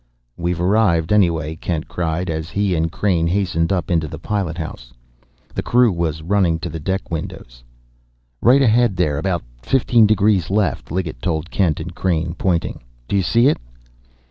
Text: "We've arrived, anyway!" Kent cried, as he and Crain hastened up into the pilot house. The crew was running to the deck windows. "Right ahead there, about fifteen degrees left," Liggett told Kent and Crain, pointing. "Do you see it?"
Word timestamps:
"We've 0.35 0.59
arrived, 0.59 1.13
anyway!" 1.13 1.55
Kent 1.57 1.87
cried, 1.87 2.27
as 2.31 2.49
he 2.49 2.73
and 2.73 2.91
Crain 2.91 3.27
hastened 3.27 3.71
up 3.71 3.91
into 3.91 4.07
the 4.07 4.17
pilot 4.17 4.57
house. 4.57 4.91
The 5.53 5.61
crew 5.61 5.91
was 5.91 6.23
running 6.23 6.57
to 6.61 6.69
the 6.69 6.79
deck 6.79 7.11
windows. 7.11 7.63
"Right 8.41 8.63
ahead 8.63 8.95
there, 8.95 9.19
about 9.19 9.43
fifteen 9.61 10.07
degrees 10.07 10.49
left," 10.49 10.89
Liggett 10.91 11.21
told 11.21 11.51
Kent 11.51 11.79
and 11.79 11.93
Crain, 11.93 12.33
pointing. 12.33 12.81
"Do 13.07 13.15
you 13.15 13.21
see 13.21 13.45
it?" 13.47 13.57